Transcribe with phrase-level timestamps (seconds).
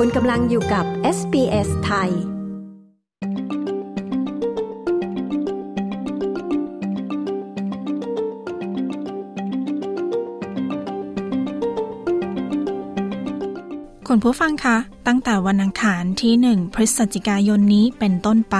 [0.00, 0.84] คุณกำลังอยู่กับ
[1.16, 2.10] SBS ไทย
[14.08, 18.56] คุณผู้ฟังคะ ตั้งแต่วันอังคารที่ 1 พฤศจิกายนนี้เป็นต้นไป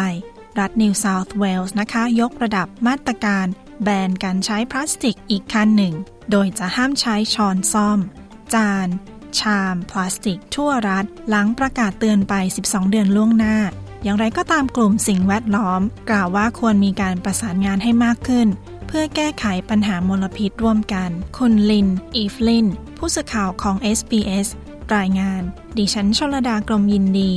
[0.59, 3.47] รัฐนิวเซาท์เวลส์นะคะ ยกระดับมาตรการ
[3.83, 5.95] แบนการใช้พลาสติกอีกขั้นหนึ่ง
[6.31, 7.99] โดยจะห้ามใช้ช้อนซ่อม
[8.55, 8.89] จาน
[9.41, 12.35] ชาม พลาสติก ทั่วรัฐ หลังประกาศเตือนไป
[12.67, 13.57] 12 เดือนล่วงหน้า
[14.03, 18.49] อย่างไรก็ตามกลุ่มสิ่งแวดล้อม กล่าวว่าควรมีการประสานงานให้มากขึ้น
[18.87, 22.67] เพื่อแก้ไขปัญหามลพิษร่วมกัน คุณลิน อีฟลิน
[22.99, 24.49] ผู้สื่อข่าวของ SBS
[24.97, 25.43] รายงาน
[25.79, 27.31] ดิฉันชลดากรมยินดี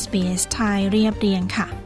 [0.00, 1.85] SBS ไทยเรียบเรียงค่ะ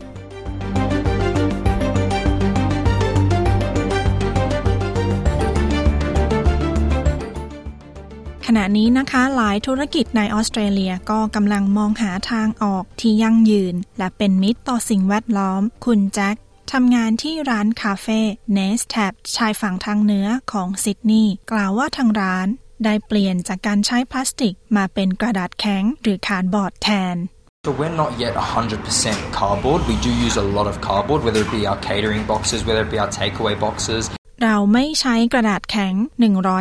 [8.56, 16.36] ขณะนี้นะคะหลายธุรกิจในออสเตรเลียก็กำลังมองหาทางออกที่ยั่งยืน และเป็นมิตรต่อสิ่งแวดล้อม คุณแจ็ค
[16.72, 18.20] ทำงานที่ร้านคาเฟ่
[18.52, 22.46] Nest แถบชายฝั่งทางเหนือของซิดนีย์กล่าวว่าทางร้าน
[22.84, 27.18] ได้เปลี่ยนจากการใช้พลาสติก มาเป็นกระดาษแข็งหรือ cardboard แทน
[27.66, 29.80] So we're not yet 100% cardboard.
[29.90, 32.90] We do use a lot of cardboard, whether it be our catering boxes, whether it
[32.94, 34.02] be our takeaway boxes.
[34.44, 35.94] เราไม่ใช้กระดาษแข็ง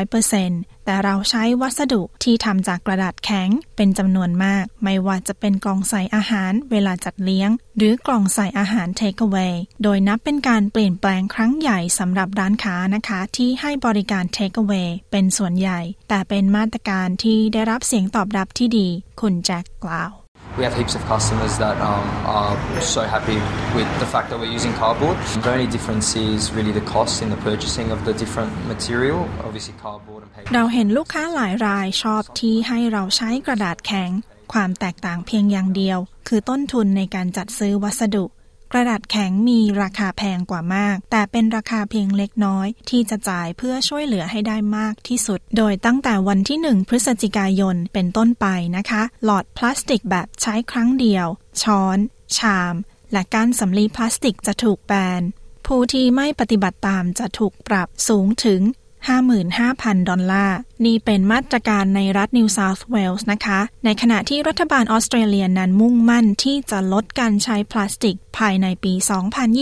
[0.09, 15.79] 100% แต่เราใช้วัสดุที่ทำจากกระดาษแข็งเป็นจำนวนมาก ไม่ว่าจะเป็นกล่องใส่อาหารเวลาจัดเลี้ยง หรือกล่องใส่อาหาร take away โดยนับเป็นการเปลี่ยนแปลงครั้งใหญ่สำหรับร้านค้านะคะ ที่ให้บริการ take away เป็นส่วนใหญ่
[16.09, 18.87] แต่เป็นมาตรการที่ได้รับเสียงตอบรับที่ดี
[19.21, 20.11] คุณแจ็คกล่าว
[20.59, 22.05] We have heaps of customers that um,
[22.37, 23.39] are so happy
[23.77, 25.15] with the fact that we're using cardboard.
[25.45, 29.19] The only difference is really the cost in the purchasing of the different material.
[29.47, 30.47] Obviously, cardboard and paper.
[30.53, 34.09] เราเห็นลูกค้าหลายรายชอบที่ให้เราใช้กระดาษแข็ง
[34.53, 38.25] ความแตกต่างเพียงอย่างเดียว คือต้นทุนในการจัดซื้อวัสดุ
[38.73, 48.45] กระดาษแข็งมีราคาแพงกว่ามาก แต่เป็นราคาเพียงเล็กน้อย ที่จะจ่ายเพื่อช่วยเหลือให้ได้มากที่สุด โดยตั้งแต่วันที่ 1 พฤศจิกายนเป็นต้นไป
[48.77, 51.27] นะคะ หลอดพลาสติกแบบใช้ครั้งเดียว
[51.61, 51.97] ช้อน
[52.37, 52.75] ชาม
[53.11, 55.21] และก้านสำลีพลาสติกจะถูกแบน
[55.67, 58.61] ผู้ที่ไม่ปฏิบัติตามจะถูกปรับสูงถึง
[59.07, 68.93] 55,000 ดอลลาร์ นี่เป็นมาตรการในรัฐนิวเซาท์เวลส์นะคะ ในขณะที่รัฐบาลออสเตรเลียนั้นมุ่งมั่นที่จะลดการใช้พลาสติกภายในปี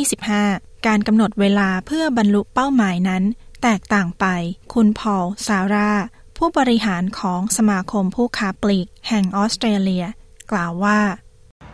[0.10, 3.24] 2025 การกำหนดเวลาเพื่อบรรลุเป้าหมายนั้น
[3.64, 4.26] แตกต่างไป
[4.74, 5.92] คุณพอลซาร่า
[6.38, 10.06] ผู้บริหารของสมาคมผู้ค้าปลีก แห่งออสเตรเลีย
[10.52, 11.00] กล่าวว่า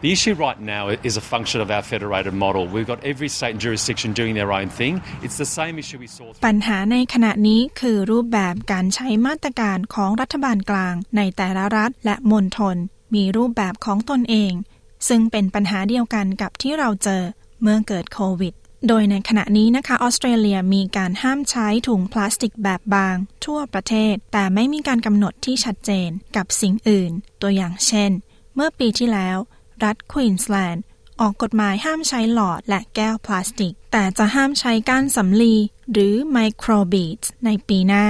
[0.04, 2.64] The issue right now is a function of our federated model.
[2.68, 5.02] We've got every state and jurisdiction doing their own thing.
[5.26, 6.26] It's the same issue we saw.
[6.48, 12.78] ปัญหาในขณะนี้คือรูปแบบการใช้มาตรการของรัฐบาลกลางในแต่ละรัฐและมณฑล
[13.16, 14.54] มีรูปแบบของตนเอง
[15.08, 17.24] ซึ่งเป็นปัญหาเดียวกันกับที่เราเจอ
[17.62, 18.54] เมื่อเกิดโควิด
[18.88, 23.16] โดยในขณะนี้นะคะออสเตรเลียมีการห้ามใช้ถุงพลาสติกแบบบาง
[23.46, 27.12] ทั่วประเทศ แต่ไม่มีการกำหนดที่ชัดเจนกับสิ่งอื่น
[27.42, 28.12] ตัวอย่างเช่น
[28.56, 29.38] เมื่อปีที่แล้ว
[29.84, 30.84] รัฐควีนสแลนด์
[31.22, 35.56] ออกกฎหมายห้ามใช้หลอดและแก้วพลาสติก แต่จะห้ามใช้ก้านสำลี
[35.92, 38.06] หรือ microbead ในปีหน้า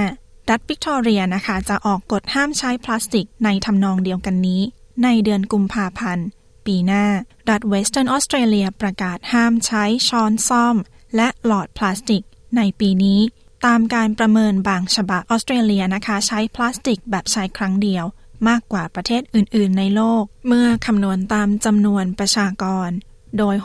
[0.50, 4.62] รัฐวิกตอเรียนะคะ จะออกกฎห้ามใช้พลาสติกในทำนองเดียวกันนี้
[5.02, 6.26] ในเดือนกุมภาพันธ์
[6.66, 7.04] ปีหน้า
[7.50, 10.76] รัฐเวสเทิร์นออสเตรเลียประกาศห้ามใช้ช้อนส้อม
[11.16, 12.22] และหลอดพลาสติก
[12.56, 13.20] ในปีนี้
[13.66, 18.04] ตามการประเมินบางฉบับออสเตรเลียนะคะ ใช้พลาสติกแบบใช้ครั้งเดียว
[18.48, 22.90] มากกว่าประเทศอื่น ๆ ในโลก เมื่อคำนวณตามจำนวนประชากร
[23.38, 23.56] โดย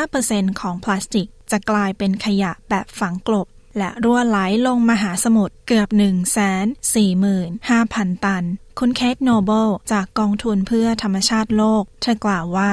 [0.00, 3.46] 65%ของพลาสติก จะกลายเป็นขยะแบบฝังกลบ
[3.78, 8.44] และรั่วไหลลงมหาสมุทรเกือบ 145,000 ตัน
[8.78, 12.72] คุณเคทโนเบิลจากกองทุนเพื่อธรรมชาติโลก เธอกล่าวว่า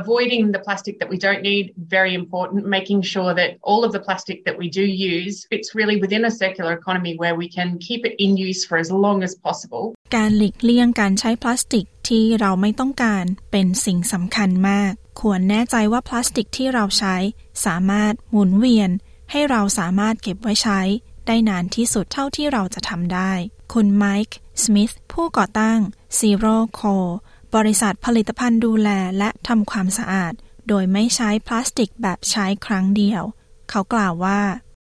[0.00, 1.64] avoiding the plastic that we don't need
[1.96, 4.84] very important making sure that all of the plastic that we do
[5.14, 8.76] use fits really within a circular economy where we can keep it in use for
[8.84, 17.16] as long as possible การหลีกเลี่ยงการใช้พลาสติกที่เราไม่ต้องการเป็นสิ่งสำคัญมาก ควรแน่ใจว่าพลาสติกที่เราใช้
[17.64, 18.90] สามารถหมุนเวียน
[19.30, 20.80] ให้เราสามารถเก็บไว้ใช้
[21.26, 23.32] ได้นานที่สุดเท่าที่เราจะทำได้
[23.72, 25.78] คุณไมค์สมิธผู้ก่อตั้ง
[26.18, 26.94] Zero Co
[27.54, 30.32] บริษัทผลิตภัณฑ์ดูแลและทำความสะอาด
[30.68, 33.22] โดยไม่ใช้พลาสติกแบบใช้ครั้งเดียว
[33.70, 34.40] เขากล่าวว่า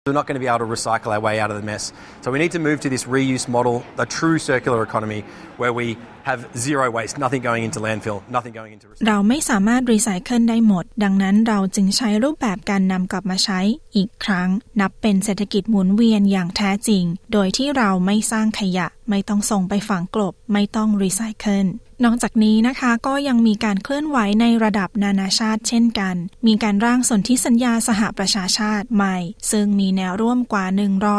[0.06, 1.94] We're not going to be able to recycle our way out of the mess.
[2.22, 5.25] So we need to move to this reuse model, a true circular economy,
[5.57, 13.60] where we have zero waste, nothing going into landfill, nothing going into เราไม่สามารถรีไซเคิลได้หมด ดังนั้นเราจึงใช้รูปแบบการนำกลับมาใช้
[13.96, 14.50] อีกครั้ง
[14.81, 17.04] นับเป็นเศรษฐกิจหมุนเวียนอย่างแท้จริง
[17.34, 21.68] โดยที่เราไม่สร้างขยะ ไม่ต้องส่งไปฝังกลบ ไม่ต้องรีไซเคิล
[22.06, 26.16] นอกจากนี้นะคะก็ยังมีการเคลื่อนไหวในระดับนานาชาติเช่นกัน
[26.48, 29.18] มีการร่างสนธิสัญญาสหประชาชาติใหม่
[29.51, 30.66] ซึ่งมีแนวร่วมกว่า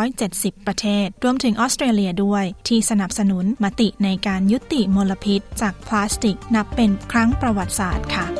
[0.06, 8.39] 170 ประเทศ รวมถึงออสเตรเลียด้วย ที่สนับสนุนมติในการยุติมลพิษ จากพลาสติกนับเป็นครั้งประวัติศาสตร์ค่ะ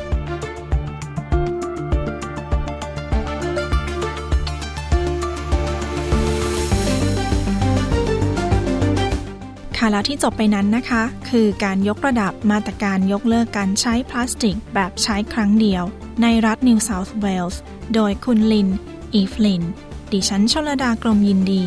[9.83, 15.85] ค่ะแล้วที่จบไปนั้นนะคะ คือการยกระดับมาตรการยกเลิกการใช้พลาสติกแบบใช้ครั้งเดียว
[16.23, 17.61] ในรัฐนิวเซาท์เวลส์
[17.95, 18.69] โดยคุณลิน
[19.15, 19.63] อีฟลิน
[20.13, 21.63] ดิฉันชลดากรมยินดี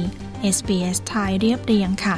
[0.55, 2.17] SBS ไทยเรียบเรียงค่ะ